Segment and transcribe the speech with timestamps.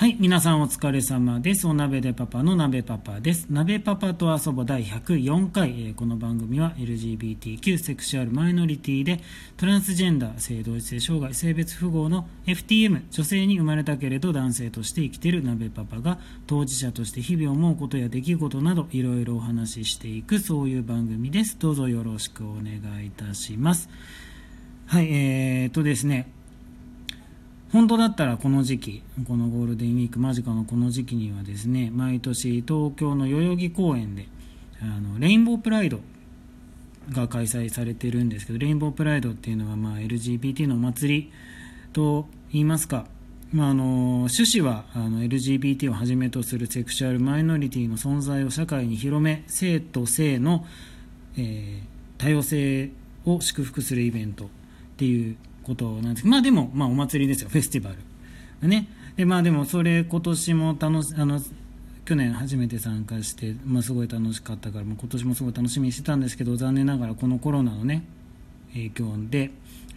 [0.00, 1.66] はい、皆さんお疲れ様です。
[1.66, 3.48] お鍋でパパの鍋パパです。
[3.50, 9.20] 鍋パパと遊ぼ第104回、えーこの番組は LGBTQ セクシュアルマイノリティで
[9.58, 21.58] トランスジェンダー、性同一性障害、性別不合の FTM、女性に生まれたけれど男性として生きている鍋パパが当事者として日々思うことや出来事などいろいろお話ししていくそういう番組です。
[21.58, 23.90] どうぞよろしくお願いいたします。
[24.86, 26.32] はい、えー、っとですね、
[27.72, 34.26] 本当だったらこの時期このゴールデンウィーク間近のこの時期にはですね毎年東京の代々木公園で
[34.82, 36.00] あのレインボープライド
[37.10, 41.32] が開催されてるんですけどレインボープライドっていうのは、まあ、LGBT のお祭り
[41.92, 43.06] と言いますか、
[43.52, 43.84] まあ、あの
[44.24, 50.64] 趣旨はあの LGBT をはじめとするセクシュアルマイノリティの存在を社会に広め性と性の、
[51.36, 52.90] えー多様性
[53.24, 54.48] を祝福するイベントっ
[54.98, 56.26] ていうことなんです。
[56.26, 57.50] まあでも、まあ、お祭りですよ。
[57.50, 57.90] フェスティバ
[58.62, 58.68] ル。
[58.68, 58.88] ね。
[59.16, 61.40] でまあでもそれ今年も楽しあの
[62.04, 68.02] 去年初めて参加して、まあ、すごい楽しかったから、まあ、今年もすごい楽しみにしてたんですけど残念ながらこのコロナのね
[68.72, 69.50] 影響で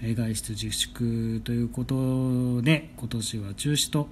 [0.03, 4.09] 外出自粛ということで今年は中止と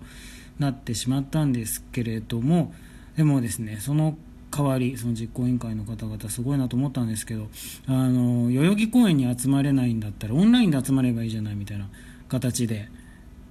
[0.59, 2.73] なってしまったんですけれども
[3.17, 4.17] でもですねその
[4.51, 7.47] 代わりその実行委員会の方々すごいなと思ったんですけど
[7.87, 11.87] あの代々木公園に集まれないんだったらオンラインで集まればいいじゃないみたいな
[12.27, 12.89] 形で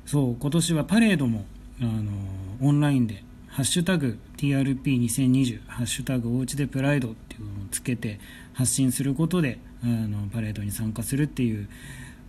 [0.06, 1.44] そう今年はパレードも
[1.80, 2.12] あの
[2.60, 8.20] オンラインで「ハッシュタグ #TRP2020」「ハッシュタグおうちでプライド」っていうのをつけて
[8.52, 11.66] 発信することであのパレードに参加するっていう、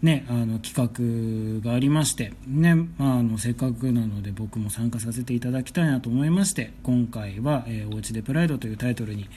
[0.01, 9.29] ね、あの企画がありまして、ねまあ、あのせっかくなので僕も参加させていただきたいなと思いまして今回は、えーおうちでプライド」というタイトルに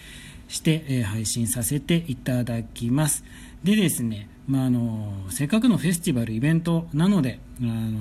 [0.48, 3.25] して、えー配信させていただきます。
[3.62, 7.99] でですね、まあ、あのせっかくのフェスティバルイベントなのであの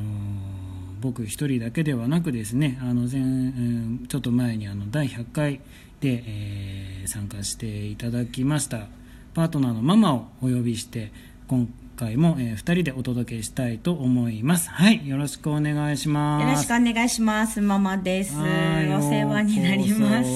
[1.01, 5.59] 僕一人だけではなくですねあの前、うんちょっと前にあの第100回
[5.99, 8.87] で、えー参加していただきました
[9.33, 11.11] パートナーのママをお呼びして
[11.47, 17.61] 今回も、え2人でお届けしたいと思いますはいよろしくお願いしますよろしくお願いします。
[17.61, 18.35] ママです。
[18.35, 20.29] おはい世話になります。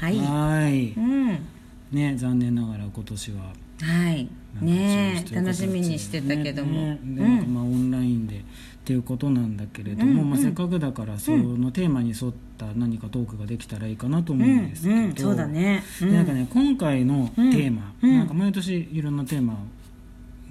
[0.00, 0.18] はい。
[0.18, 1.46] はいうん。
[1.92, 4.28] ね残念ながら今年ははい。
[4.60, 6.72] ね楽しみにしてたけども。
[6.72, 7.54] ねねうん。
[7.54, 7.90] まあオン
[8.26, 8.40] でっ
[8.84, 10.30] ていうことなんだけれども、うんうん。
[10.30, 15.82] まあ、せっかくだからそのテーマに沿った何かトークができたらいいかなと思ううんですけど、んうん、そうだね。
[16.00, 18.18] なんかね今回のテーマ、うん。
[18.18, 19.58] なんか毎年いろんなテーマ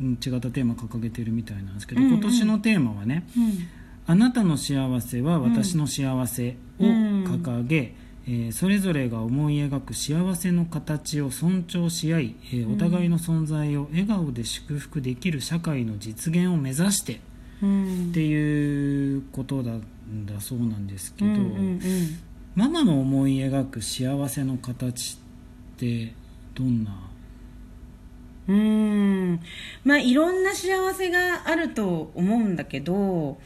[0.01, 2.13] うん違ったテーマ掲げてるみたいなんですけど、うんうん。
[2.13, 3.53] 今年のテーマはねうん。
[4.05, 7.95] 「あなたの幸せは私の幸せ」を掲げ、
[8.25, 17.19] えーそれぞれが思い描く幸せの形を尊重し合い、えーお互いの存在を笑顔で祝福できる社会の実現を目指してうん
[17.63, 21.31] っていうことだんだそうなんですけど、
[22.55, 25.17] ママの思い描く幸せの形
[25.75, 26.13] って
[26.53, 26.91] どんな？
[28.47, 28.55] うん。
[28.55, 28.59] う
[29.35, 29.39] ん。
[29.85, 33.39] まあ、いろんな幸せがあると思うんだけど、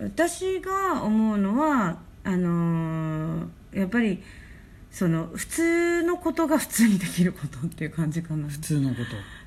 [0.00, 4.22] 私が思うのは、あのーやっぱり、
[4.90, 8.48] その、普通のことが普通にできることっていう感じかな。
[8.48, 9.02] 普通のこと、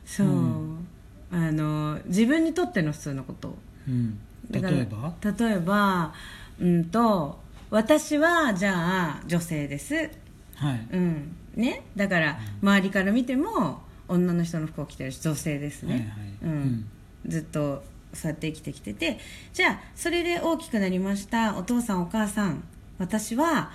[0.06, 0.88] そう、うん
[1.32, 3.56] あの自分にとっての普通のこと
[3.88, 4.20] うん、
[4.52, 5.14] 例えば？
[5.24, 6.14] 例えば
[6.60, 10.10] うんと私はじゃあ女性です。
[10.56, 11.36] はい、うん。
[11.56, 11.84] ね？
[11.96, 16.10] だから周りから見ても女の人の服を着てるし女性ですね、はいはい。
[16.44, 16.90] うん。
[17.28, 19.20] ずっとそうやって生きてきてて。
[19.54, 22.64] じゃあそれで大きくなりましたお父さんお母さん。
[22.98, 23.72] 私は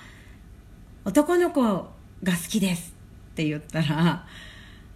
[1.03, 1.87] 男の子が
[2.33, 2.93] 好きです
[3.31, 4.25] って言ったら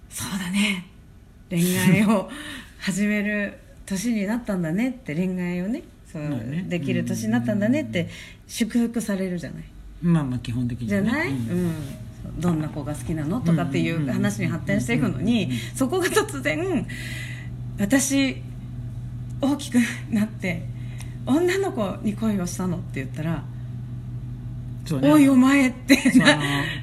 [0.09, 0.85] そうだね。
[1.49, 2.29] 恋愛を
[2.79, 3.57] 始める
[3.89, 6.65] 年になったんだねって恋愛をねそうまあね。
[6.69, 8.07] できる年になったんだねって
[8.47, 9.63] 祝福されるじゃない？
[10.01, 11.67] まあまあ基本的に、ね、じゃない、ううん。
[11.67, 11.73] ん
[12.37, 16.85] どんな子が好きなのとかっていう話に発展していくのにそこが突然
[17.79, 18.37] 私
[19.41, 19.77] 大きく
[20.11, 20.63] なって
[21.25, 23.43] 女の子に恋をしたのって言ったら
[25.01, 25.11] ね。
[25.11, 25.95] おいお前って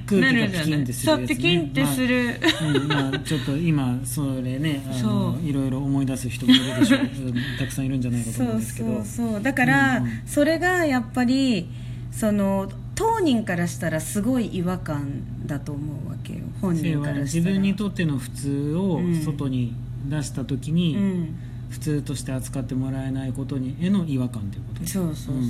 [0.06, 8.88] 空な気がピキンってするね、そうピキンってする、うんまあ、ちょっと今それね あのいろいろ思い出す人もいるでしょううんたくさんいるんじゃないかと思うんですけど。
[8.88, 11.69] そうそうそうだから、うんうんそれがやっぱり
[12.11, 16.41] その当人からしたらすごい違和感だと思うわけよ。
[16.61, 17.25] 本人からしたら。
[17.25, 19.75] 自分にとっての普通をうん外に
[20.08, 21.29] 出した時に、うん
[21.76, 25.44] 普通として扱ってもらえないことにへの違和感ということそうそうそうそう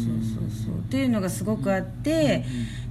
[0.64, 0.74] そう。
[0.74, 0.80] うん。
[0.80, 2.44] っていうのがすごくあって、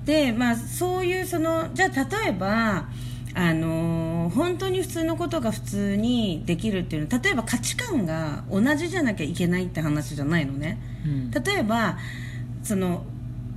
[0.05, 2.87] でまあそういうそのじゃあ例えば
[3.33, 10.79] あのー本当に普通のことが普通にできるっていうの例えば価値観が同じじゃなきゃいけないって話じゃないのね。
[11.05, 11.31] うん。
[11.31, 11.97] 例えば
[12.63, 13.03] その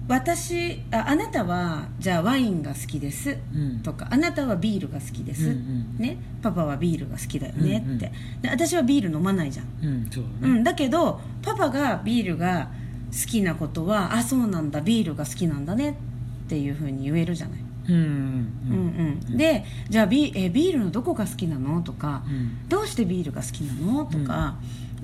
[0.08, 3.81] 私ああなたはじゃあワインが好きですうん。
[3.82, 7.99] とかあなたはビールが好きです、うんうんね、パパはビールが好きだよねって、うんうん。
[7.99, 8.10] で
[8.50, 10.55] 私はビール飲まないじゃん、うんそうだね。
[10.56, 12.70] うん、だけどパパがビールが
[13.12, 15.99] 好きなことはあそうなんだビールが好きなんだね
[16.46, 19.20] っていうふうに言えるじゃない、うんうんうん。
[19.31, 21.82] うん、でじゃあビえビールのどこが好きなの？
[21.82, 22.69] とか、うん。
[22.69, 24.05] どうしてビールが好きなの？
[24.05, 24.56] とか、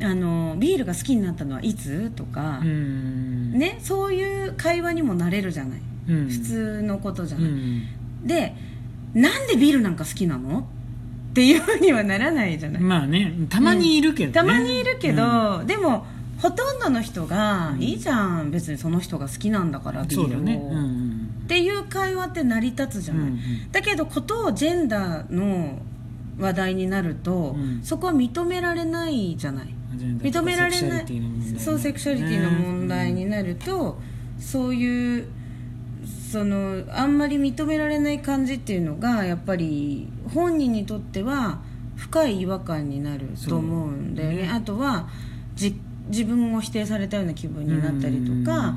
[0.02, 2.10] あのビールが好きになったのはいつ？
[2.10, 3.52] とかう、ん。
[3.52, 6.28] ね、そういう会話にもなれるじゃない、うん。
[6.28, 7.82] 普通のことじゃうない、ん。
[8.24, 8.54] で
[9.14, 10.68] なんでビールなんか好きなの？
[11.30, 14.34] っていうふうにはならないじゃない、まあねたまにいるけどね。
[14.34, 15.66] たまにいるけど、うん。
[15.66, 16.06] でも
[16.38, 17.82] ほとんどの人が、うん。
[17.82, 18.50] いいじゃん。
[18.50, 21.03] 別にその人が好きなんだからビールを、ねうんうん
[21.44, 23.72] っていう会話って成り立つじゃない、うんうん。
[23.72, 25.78] だけどことをジェンダーの
[26.38, 27.80] 話題になると、うん。
[27.82, 29.74] そこは認められないじゃない。
[29.96, 31.06] 認められない
[31.58, 33.98] そうセクシャリティの問題になると、
[34.40, 35.26] そういう
[36.32, 41.60] そのあんまり認められない感じっていうのがやっぱり本人にとっては
[41.96, 44.36] 深い違和感になると思うんだよね。
[44.42, 44.50] ね。
[44.50, 45.08] あとは
[45.54, 48.74] じ自分を否定されたような気分になったりとか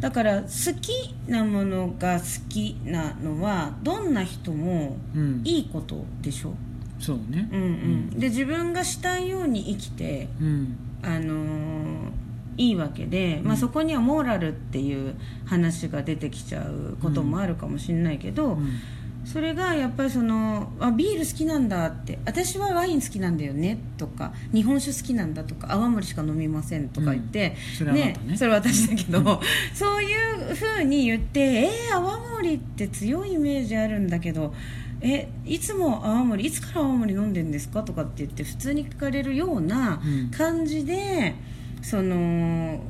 [0.00, 5.42] だから好きなものが好きなのはどんな人もうん。
[5.44, 6.54] いいことでしょ、
[6.98, 7.48] そうね。
[7.52, 10.76] うんうん、で自分がしたいように生きてうん。
[11.02, 12.26] あのー
[12.58, 15.14] いいわけで、まあ、そこにはモーラルっていう
[15.44, 18.68] 話が出てきちゃうこともあるかもしれないけど、うん
[19.26, 22.18] それがやっぱりそのあビール好きなんだって。
[22.24, 23.78] 私はワイン好きなんだよね。
[23.98, 27.76] とか日本酒好きなんだとか泡盛しか飲みませんとか言って、うん。
[27.76, 28.36] それはあなたね。
[28.36, 29.40] それは私だけど
[29.74, 30.06] そうい
[30.52, 34.54] うふうに言ってえー、泡盛って強いイメージあるんだけど
[35.00, 40.30] えいつも泡盛いつから泡盛飲んでんですかとかって言って普通に聞かれるようなうん。
[40.30, 41.34] 感じで、
[41.82, 42.80] その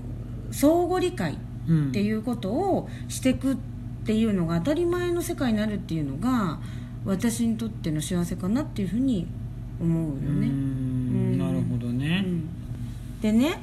[0.50, 1.38] 相互理解
[1.68, 3.75] うんっていうことをしていくって
[4.14, 6.58] いうのが当たり前の世界になるっていうのが
[7.04, 9.26] 私にとっての幸せかなっていうふうに
[9.80, 10.46] 思うよね。
[10.48, 12.24] んなるほどね。
[12.24, 12.48] うん。
[13.20, 13.62] でね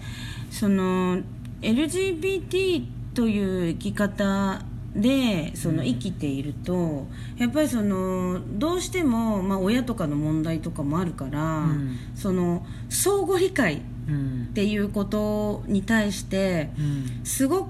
[0.50, 1.20] その
[1.62, 4.62] LGBT という生き方
[4.96, 7.08] でその生きていると、
[7.38, 11.98] やっぱりそのどうしても、まあ、親とかの問題とかもあるから、うん。
[12.16, 14.52] その相互理解っうん。
[14.54, 17.22] ていうことに対してうん。
[17.24, 17.70] すごく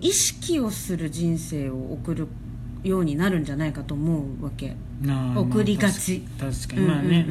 [0.00, 2.28] 意識をする人生を送る
[2.82, 4.76] ようになるんじゃないかと思うわけ。
[5.36, 6.22] 送りがち。
[6.38, 6.86] まあ確かに。
[6.86, 7.26] まあね。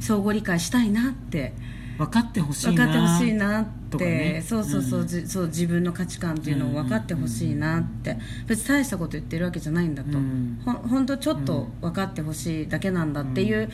[0.00, 1.52] 相互理解したいなって。
[1.98, 4.42] 分かってほしいな分かってほしいなって、ね。
[4.46, 8.16] そうそうそう,うんじ、そう自分の価値観っていうのを分かってほしいなって、
[8.46, 10.62] 別に大したこと言ってるわけじゃないんだと、うん。
[10.64, 13.68] ほほんとちょっと分かってほしいだけなんだっていう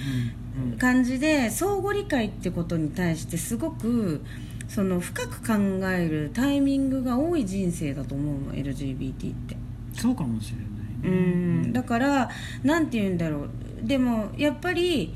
[0.76, 4.24] 感じで相互理解ってことに対してすごく
[4.68, 5.54] その深く考
[5.88, 9.56] えるタイミングが多い人生だと思うの LGBT って。
[9.92, 10.60] そうかもしれう
[11.02, 11.68] ないね。
[11.68, 11.72] ん。
[11.72, 12.30] だから
[12.62, 13.48] なんて言うんだろう。
[13.82, 15.14] でもやっぱり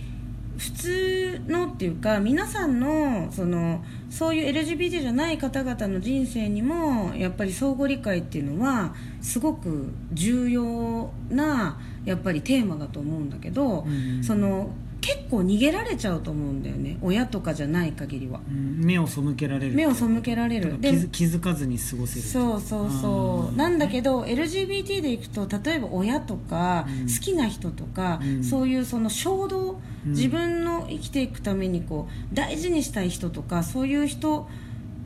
[0.57, 14.23] 普通のっていうか皆さんのそのそういう LGBT じゃない方々の人生にもやっぱり相互理解っていうのはすごく重要なやっぱりテーマだと思うんだけど、うん。
[14.23, 14.71] その
[15.01, 16.99] 結構逃げられちゃうと思うんだよね。
[17.03, 18.41] 親とかじゃない限りは。
[18.49, 18.85] うん。
[18.85, 20.79] 目を背けられる目を背けられる。
[20.81, 23.57] 気づ気づかずに過ごせるそうそうそう。
[23.57, 27.07] なんだけど LGBT でいくと例えば親とか、うん。
[27.07, 28.45] 好きな人とか、うん。
[28.45, 30.13] そういうその衝動、うん。
[30.13, 34.49] 自分の生きていくためにこう大事にしたい人とかそういう人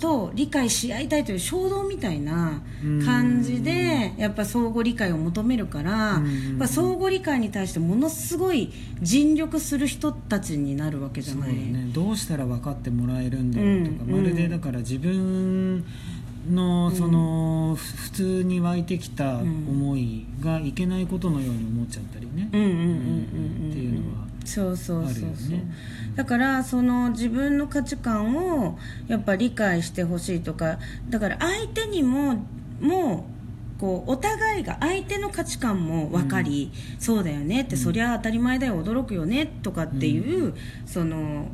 [0.04, 2.61] と理解し合いたいという衝動みたいな
[3.06, 6.49] 感じでやっぱ相互理解を求めるから、うん。
[6.50, 8.70] やっぱ相互理解に対してものすごい
[9.00, 11.54] 尽力する人たちになるわけじゃない。
[11.54, 11.88] ね。
[11.94, 14.11] どうしたら分かってもらえるんだろうとか、うん。
[14.11, 15.82] まるでだから自分
[16.52, 22.62] のその、ふ普通に湧いてきた思いがいけないことのように思っちゃったりね、うん。
[22.62, 22.68] うん。
[22.68, 22.76] うん。
[22.76, 22.82] うん。
[22.82, 23.70] うん。
[23.70, 25.65] っていうのはそうそうあそうそう、ね。
[26.15, 32.45] だからその自分の価値観をやっぱ理解してほしいとかだから相手にも
[32.81, 33.27] も
[33.77, 40.55] うこうお互いが相手の価値観も分かり、そうだよねって、そりゃ当たり前だよ驚くよねとかっていう、
[40.87, 41.49] その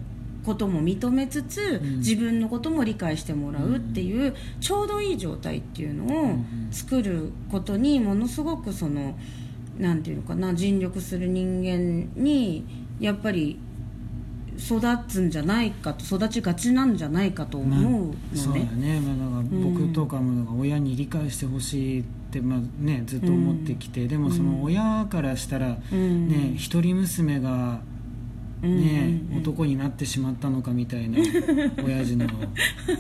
[0.45, 1.99] ことも認めつつ、ん。
[1.99, 6.69] 自分のことも理解してもらうっていう、ちょうどいい状態っていうのをん。
[6.71, 9.17] 作ることにものすごくその
[9.81, 12.65] なんていうのかな尽力する人間に
[13.01, 13.59] やっぱり
[14.61, 26.29] 育つんじゃないかと育ちがちなんじゃないかと思うのね、まあ、そうだね、まあ、だから僕とかもだから親に理解してほしいって、まあね、ずっと思ってきて、でもその親からしたら、うん。
[26.29, 27.81] ね一人娘が、
[28.63, 29.43] ねうんうんうん。
[29.43, 31.19] 男になってしまったのかみたいな
[31.85, 32.27] 親父の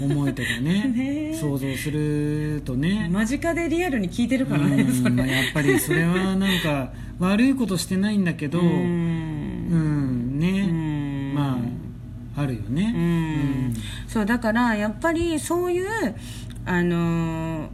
[0.00, 1.34] 思いとかねね。
[1.34, 5.10] 想像するとね、間近でリアルに聞いてるからねうんそれ。
[5.10, 11.34] まあ、やっぱりそれはなんか 悪いことしてないんだけど、ううんね、ん。
[11.34, 11.58] ま
[12.36, 12.94] ああるよね。
[12.96, 13.74] うん。
[14.08, 15.86] そうだからやっぱりそういう
[16.64, 17.68] あのー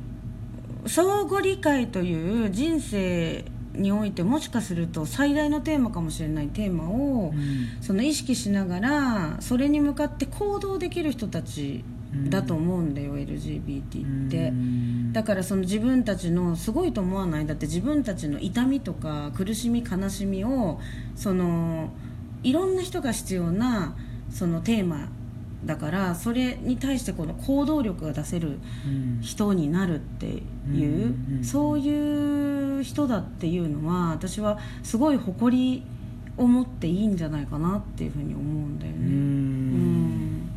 [0.89, 3.45] 相互理解という人生
[3.77, 7.83] においてもしかすると最大のテーマかもしれないテーマを、うん。
[7.83, 11.85] その意識しながらそれに向かって行動できる人たち
[12.29, 14.49] だと思うんだよ、LGBT って。
[14.49, 15.13] うん。
[15.13, 20.81] だからその自分たちのすごいと思わないだって自分たちの痛みとか苦しみ悲しみを
[21.15, 21.91] その
[22.43, 23.97] いろんな人が必要な
[24.31, 25.09] そのテーマ
[25.65, 29.21] だからそれに対してこの行動力が出せるうん。
[29.23, 30.27] 人になるって
[30.73, 35.83] いう、そういう人だっていうのは私はすごい誇り
[36.37, 39.05] を持っていいんじゃないかなっていうふうに思うんだようね。
[39.07, 39.13] うん。
[40.43, 40.51] ん。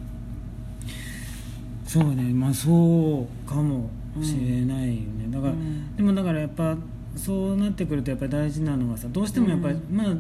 [1.86, 2.24] そうね。
[2.34, 3.90] まあそうかも
[4.22, 5.96] しれないよね、だから、うん。
[5.96, 6.76] でもだからやっぱ
[7.16, 9.96] そうなってくるとやっぱり大事なのはさどうしてもやっぱり、うん。
[9.96, 10.16] まあ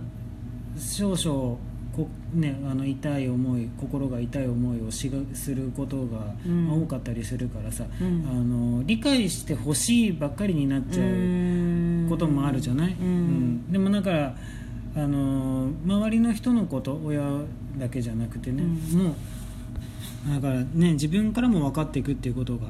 [0.79, 1.57] 少々
[1.95, 6.33] こね、あの痛い思い心が痛い思いをしがすることが、
[6.71, 8.27] 多かったりするからさ、うん。
[8.29, 13.07] あの理解してほしいばっかりになっちゃうこともあるじゃない、うん。
[13.07, 13.71] うん。
[13.71, 14.35] でもだから
[14.95, 17.21] あの周りの人のこと親
[17.77, 19.03] だけじゃなくてね、うん。
[19.03, 19.15] もう
[20.35, 22.67] だからね自分からも分かっていくっていうことが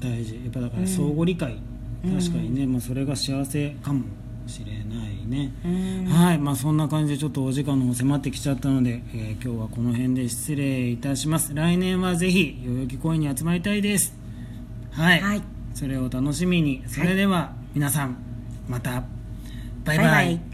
[0.00, 0.34] 大事。
[0.34, 1.58] やっぱだから相互理解、
[2.04, 2.18] うん。
[2.18, 4.04] 確かにね、まあ、それが幸せかも
[4.48, 6.04] しれないね、うん。
[6.06, 6.38] はい。
[6.38, 11.54] まあそんな感じでちょっとお時間の方迫ってきちゃったので、えー今日はこの辺で失礼いたします。
[11.54, 14.14] 来年はぜひ代々木公園に集まりたいです。
[14.90, 15.42] はい、はい。
[15.74, 16.82] それを楽しみに。
[16.86, 18.16] それでは皆さん
[18.68, 19.04] また。
[19.84, 20.06] バイバイ。
[20.06, 20.47] バイバイ